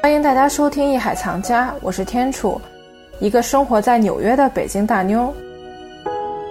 [0.00, 2.58] 欢迎大家收听《艺海藏家》，我是天楚，
[3.18, 5.34] 一个生活在纽约的北京大妞。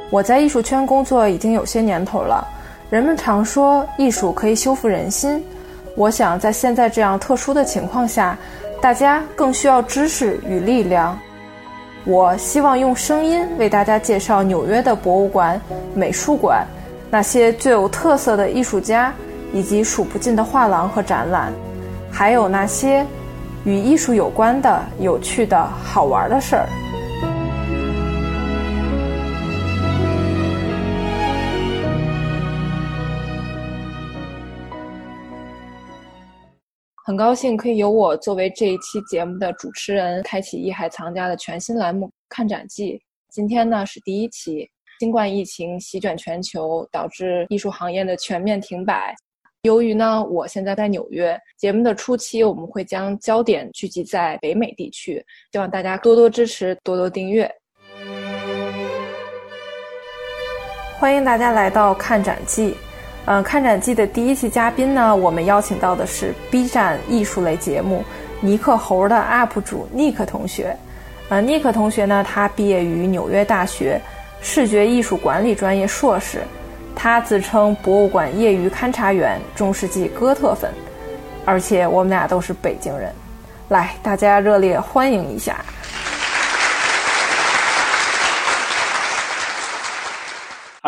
[0.09, 2.45] 我在艺术圈工作已经有些年头了，
[2.89, 5.41] 人们常说艺术可以修复人心。
[5.95, 8.37] 我想在现在这样特殊的情况下，
[8.81, 11.17] 大家更需要知识与力量。
[12.03, 15.59] 我希望用声音为大家介绍纽约的博物馆、
[15.95, 16.67] 美术馆，
[17.09, 19.13] 那些最有特色的艺术家，
[19.53, 21.53] 以及数不尽的画廊和展览，
[22.11, 23.05] 还有那些
[23.65, 26.67] 与艺术有关的有趣的好玩的事儿。
[37.05, 42.93] 很高兴可以由我作为这一期节目的主持人，开启艺海藏家的全新栏目《看展记》。
[43.29, 44.69] 今天呢是第一期，
[44.99, 49.15] 新冠疫情席卷全球，导致艺术行业的全面停摆。
[49.67, 57.51] 由于呢我现在在纽约，节目的初期我们会将焦点聚集在北美地区，希望大家多多支持，多多订阅。
[60.97, 62.71] 欢迎大家来到《看展记》。
[63.25, 67.99] 嗯，看展记的第一期嘉宾呢，我们邀请到的是 B 站艺术类节目
[68.39, 70.73] 《尼克猴》的 UP 主尼克同学。
[71.27, 73.99] 呃，尼克同学呢，他毕业于纽约大学
[74.39, 76.39] 视觉艺术管理专业硕士，
[76.99, 80.73] 他自称博物馆业余勘察员、中世纪哥特粉，
[81.45, 83.13] 而且我们俩都是北京人。
[83.69, 85.63] 来，大家热烈欢迎一下。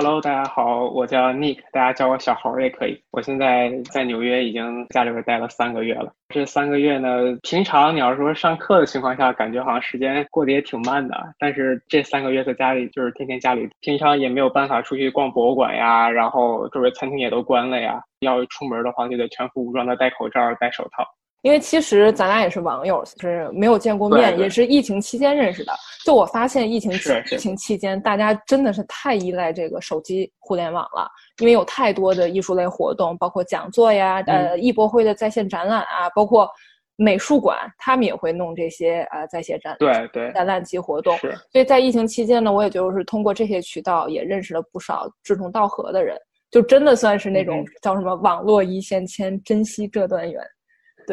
[0.01, 2.97] Hello，大家好，我叫 Nick，大家叫我小猴也可以。
[3.11, 6.13] 我现在在纽约已经家里边待了三个月了。
[6.29, 11.21] 这三个月呢，平常你要说上课的情况下，感觉好像时间过得也挺慢的。
[11.37, 18.01] 但是这三个月在家里就是天天家里，平常也没有办法出去逛博物馆呀，然后周围餐厅也都关了呀。
[18.21, 21.03] 要出门的话，就得全副武装的戴口罩、戴手套。
[21.41, 25.73] 因为其实咱俩也是网友，就是没有见过面，也是疫情期间认识的。
[26.05, 26.91] 就我发现，疫情
[27.31, 36.49] 疫情期间，大家真的是太依赖这个手机互联网了，因为有太多的艺术类活动，包括讲座呀、呃艺博会的在线展览啊，包括
[36.97, 41.17] 美术馆，他们也会弄这些呃在线展对对展览及活动。
[41.51, 46.17] 所以在疫情期间呢，我也就是通过这些渠道，也认识了不少志同道合的人，
[46.51, 50.41] 就真的算是那种叫什么“网络一线牵，珍惜这段缘”。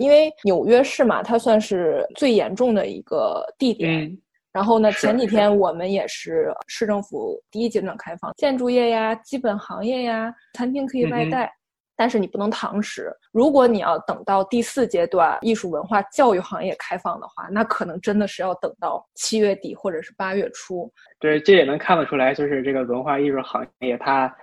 [0.01, 4.17] 因为纽约市嘛，它算是最严重的一个地点。
[4.53, 11.53] 然后呢，前几天我们也是市政府第一阶段开放，建筑业呀、基本行业呀、餐厅可以外带，
[11.95, 13.13] 但是你不能堂食。
[13.33, 20.91] 如果你要等到第四阶段艺术文化教育行业开放的话，那可能真的是要等到七月底或者是八月初。
[21.21, 24.35] 对，这也能看得出来，就是这个文化艺术行业它。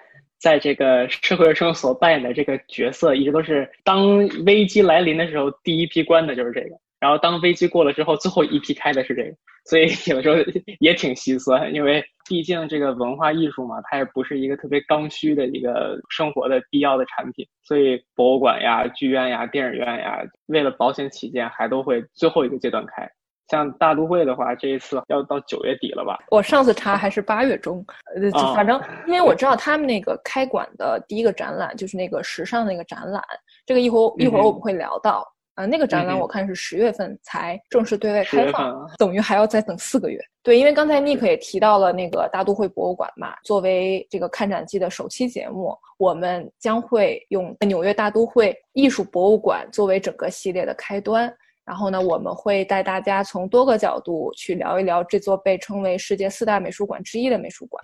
[0.43, 9.33] 在这个社会中所扮演的这个角色，一直都是当危机来临的时候，第一批关的就是这个；然后当危机过了之后，最后一批开的是这个。
[9.65, 10.35] 所以 有的时候
[10.81, 17.47] 也挺心酸，因为毕竟这个文化艺术嘛，它也不是一个特别刚需的一个生活的必要的产品。
[17.61, 23.09] 所以博物馆呀、剧院呀、电影院呀，为了保险起见，还都会最后一个阶段开。
[23.53, 26.17] 像大都会的话，这一次要到九月底了吧？
[26.31, 33.21] 我上次查还是八月中，呃，反正因为我知道他们那个开馆的第一个展览就是那个时尚那个展览，
[33.63, 40.19] 这个一会儿一会儿我们会聊到啊，那个展览我看是十月份才正式对外开放，等于还要再等四个月。
[40.41, 51.31] 对，因为刚才 Nick 也提到了那个大都会博物馆嘛，作为这个看展季的首期节目，我们将会用纽约大都会艺术博物馆作为整个系列的开端。
[51.65, 57.81] 然后呢，我们会带大家从多个角度去聊一聊这座被称为世界四大美术馆之一的美术馆。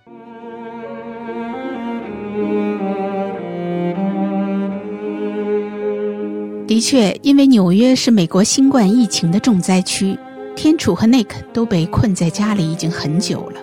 [6.68, 10.20] 的确，因为纽约是美国新冠疫情的重灾区，
[10.58, 13.62] 天楚和 Nick 都被困在家里已经很久了。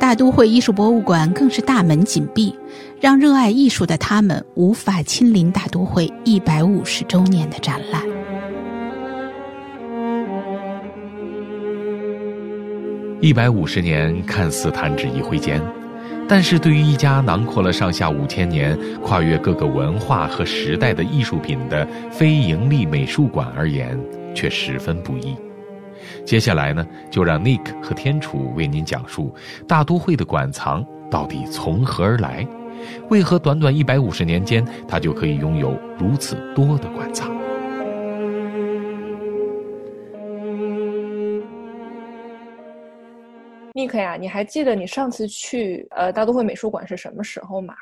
[0.00, 2.58] 大都会艺术博物馆更是大门紧闭，
[2.98, 8.13] 让热爱艺术的他们无法亲临大都会一百五十周年的展览。
[13.24, 15.58] 一百五十年看似弹指一挥间，
[16.28, 23.98] 但是对于一家囊括了上下五千年、跨越各个文化和时代的艺术品的非盈利美术馆而言，
[24.34, 25.34] 却十分不易。
[26.26, 29.34] 接下来呢，就让 Nick 和天楚为您讲述
[29.66, 32.46] 大都会的馆藏到底从何而来，
[33.08, 37.34] 为何短短一百五十年间，它就可以拥有如此多的馆藏。
[43.84, 47.74] 尼克呀，你还记得你上次去呃大都会美术馆是什么时候吗？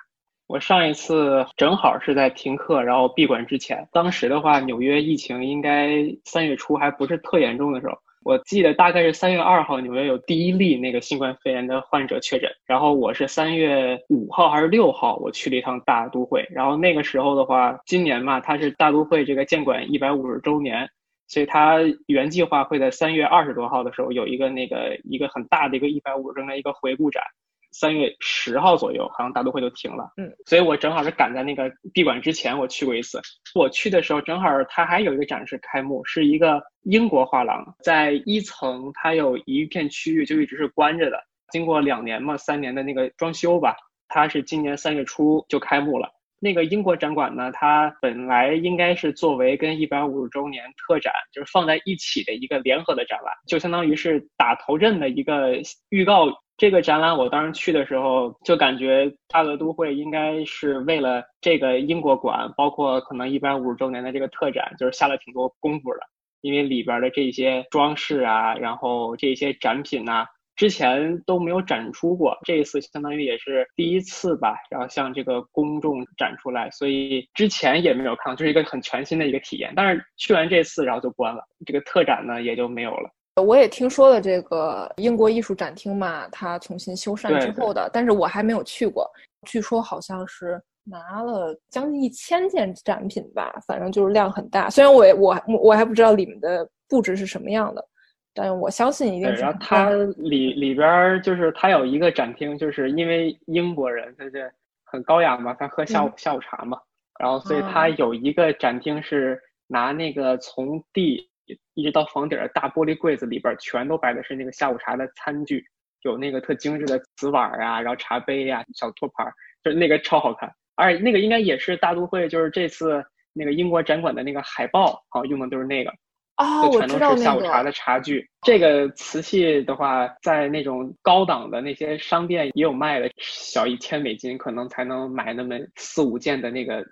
[0.48, 7.92] 我上一次正好是在停课然后闭馆之前，当时的话，纽约疫情应该三月初还不是特严重的时候。
[8.24, 12.50] 我记得大概是三月二号，纽约有第一例那个新冠肺炎的患者确诊。
[12.66, 16.44] 然后我是三月五号还是六号，我去了一趟大都会。
[16.50, 20.88] 然后那个时候的话，今年嘛，它是大都会这个建馆一百五十周年，
[21.32, 27.22] 所以它原计划会在三月二十多号的时候有一个那个一个很大的一个一百五十周年一个回顾展。
[27.70, 30.12] 三月十号左右，好像大都会就停了。
[30.18, 33.18] 嗯，所以我正好是赶在那个闭馆之前，我去过一次。
[33.54, 41.18] 我去的时候，正好它还有一个展示开幕，是一个英国画廊，在一层，它有一片区域就一直是关着的。
[41.50, 43.74] 经过两年嘛，三年的那个装修吧，
[44.06, 46.12] 它是今年三月初就开幕了。
[46.44, 55.52] 那个英国展馆呢，它本来应该是作为跟一百五十周年特展就是放在一起的一个联合的展览，就相当于是打头阵的一个
[55.90, 56.26] 预告。
[56.56, 66.00] 这个展览我当时去的时候，就感觉大乐都会应该是为了这个英国馆，包括可能一百五十周年的这个特展，就是下了挺多功夫的。
[66.40, 70.26] 因为里边的这些装饰啊，然后这些展品呐，
[70.62, 79.72] 之前都没有展出过，这一次相当于也是第一次吧，然后向这个公众展出来，所以之前也没有看到，就是一个很全新的一个体验。
[79.74, 83.10] 但是去完这次，然后就关了，这个特展呢也就没有了。
[83.42, 89.04] 我也听说了这个英国艺术展厅嘛，它重新修缮之后的，但是我还没有去过。
[89.48, 94.70] 据说好像是拿了将近一千件展品吧，反正就是量很大。
[94.70, 97.84] 虽然我我我还不知道里面的布置是什么样的，
[98.34, 99.42] 但我相信一定是。
[99.42, 104.50] 然后它里里边就是它有一个展厅，就是因为英国人他这
[104.84, 106.78] 很高雅嘛，他喝下午下午茶嘛，
[107.18, 111.28] 然后所以它有一个展厅是拿那个从地。
[111.74, 115.62] 一直到房顶的大玻璃柜子里边，全都摆的是那个下午茶的餐具，
[116.02, 119.30] 有那个特精致的瓷碗啊，然后茶杯呀、小托盘，
[119.62, 120.50] 就那个超好看。
[120.76, 125.92] 而且那个应该也是大都会，就是这次那个英国展馆的那个海报，好用的都是那个。
[126.36, 128.28] 啊，我知道下午茶的茶具。
[128.42, 136.84] 这个瓷器的话，在那种高档的那些商店也有卖的，小一千美金可能才能买那么四五件的那个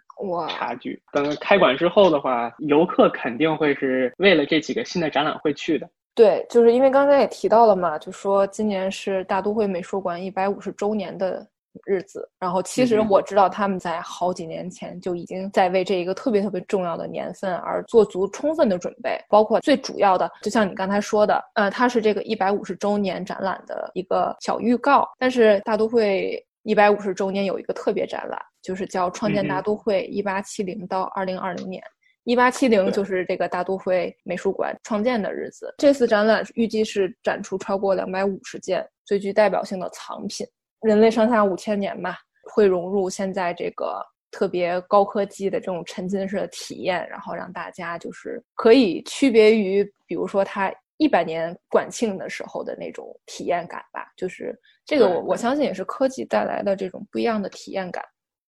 [0.49, 1.03] 茶具。
[1.13, 5.89] 等开馆之后的话，游客肯定会是为了这几个新的展览会去的。
[6.15, 11.47] 对，就是因为刚才也提到了嘛，就说今年是大都会美术馆一百五十周年的。
[11.85, 25.09] 日子，然后其实我知道他们在好几年前就已经在为这一个特别特别重要的年份而做足充分的准备，包括最主要的，就像你刚才说的，呃，它是这个一百五十周年展览的一个小预告。
[25.19, 31.83] 但是大都会一百五十周年有一个特别展览，就是叫《创建大都会一八七零到二零二零年》，
[32.25, 35.73] 一八七零就是这个大都会美术馆创建的日子。
[35.79, 40.47] 这次展览预计是展出超过两百五十件最具代表性的藏品。
[40.83, 42.19] 人类上下五千年吧，
[42.53, 54.07] 会融入现在这个特别高科技的这种沉浸式的体验，然后让大家就是可以区别于，比如说它一百年馆庆的时候的那种体验感吧。
[54.17, 58.05] 就是这个，我我相信也是科技带来的这种不一样的体验感，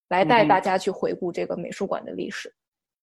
[0.09, 2.53] 来带大家去回顾这个美术馆的历史。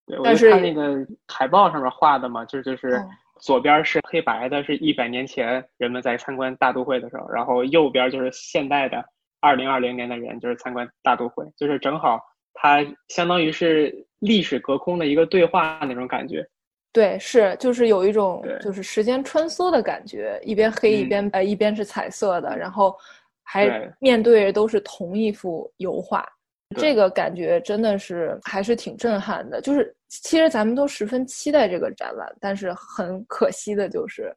[0.06, 3.00] 对，但是它那个海报上面画的嘛，就就是
[3.40, 9.04] 左边是黑白的，是一百年前人们在参观大都会的时候，然后右边就是现代的。
[9.42, 12.20] 二零二零年的人就是参观大都会，就是正好
[12.54, 16.48] 它相当于是历史隔空的一个对话那种感觉。
[16.92, 22.96] 对，是就是有一种就是时间穿梭的感觉，一边黑一边呃一边是彩色的，然后
[23.44, 26.28] 还面对都是同一幅油画，
[26.76, 29.62] 这个感觉真的是还是挺震撼的。
[29.62, 34.36] 就是其实咱们都十分期待这个展览，但是很可惜的就是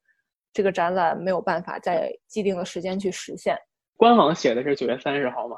[0.52, 3.56] 这个展览没有办法在既定的时间去实现。
[4.02, 5.56] 官网写的是九月三十号嘛，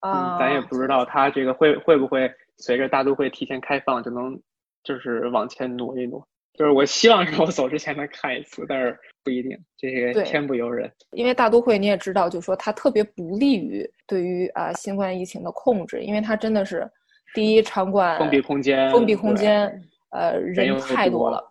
[0.00, 4.38] 啊，咱也不知道它这个会会不会随着大都会提前开放就能
[4.84, 6.22] 就是往前挪一挪。
[6.52, 10.92] 就是我希望是我走之前能看一次，但是不一定，这个天不由人。
[11.12, 16.86] 因为大都会你也知道，就是说它特别不利于对于啊新冠疫情的控制，因为它真的是
[17.32, 19.72] 第一场馆封闭空间，封闭空间，
[20.10, 21.42] 呃人太多了，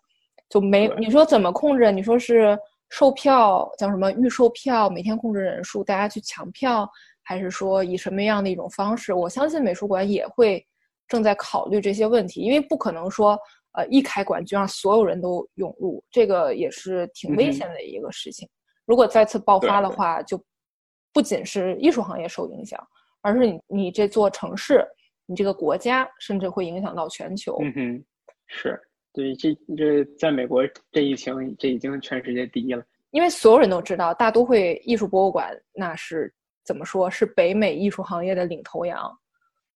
[0.47, 1.91] 就没你说怎么控制？
[1.91, 2.55] 你说是。
[2.89, 6.89] 售票叫什么预售票，每天控制人数，大家去抢票，
[7.23, 9.13] 还是说以什么样的一种方式？
[9.13, 10.65] 我相信美术馆也会
[11.07, 13.37] 正在考虑这些问题，因为不可能说，
[13.73, 18.47] 呃，一开馆就让所有人都涌入，这个也是挺危险的一个事情。
[18.85, 20.41] 如果再次爆发的话，就
[21.11, 22.79] 不仅是艺术行业受影响，
[23.21, 24.85] 而是你你这座城市，
[25.25, 27.57] 你这个国家，甚至会影响到全球。
[27.61, 28.05] 嗯哼，
[28.47, 28.79] 是。
[29.15, 32.83] 对，这这在美国这疫情，这已经全世界第一了。
[33.11, 36.31] 因为所有人都知道，大都会艺术博物馆那是
[36.65, 39.09] 怎么说是北美艺术行业的领头羊。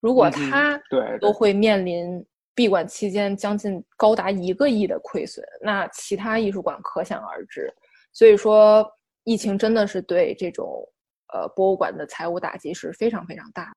[0.01, 2.21] 如果它对都会面临
[2.53, 7.73] 闭馆期间将近高达一个亿的亏损，那其他艺术馆可想而知。
[8.11, 8.85] 所以说，
[9.23, 10.85] 疫情真的是对这种
[11.33, 13.71] 呃博物馆的财务打击是非常非常大。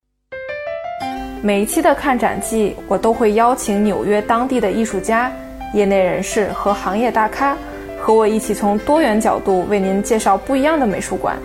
[1.43, 5.33] 每一期的看展季，我都会邀请纽约当地的艺术家、
[5.73, 7.57] 业内人士和行业大咖，
[7.99, 11.39] 和我一起从多元角度为您介绍不一样的美术馆，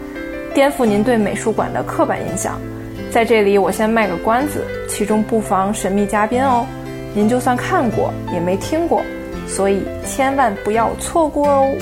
[0.54, 2.60] 颠覆您对美术馆的刻板印象。
[3.10, 6.66] 在这里，我先卖个关子，其中不妨神秘嘉宾哦。
[7.16, 9.02] 您就算看过也没听过，
[9.48, 11.74] 所以千万不要错过哦。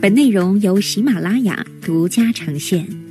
[0.00, 3.03] 本内容由喜马拉雅独家呈现。